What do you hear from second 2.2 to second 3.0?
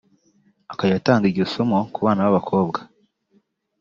b’abakobwa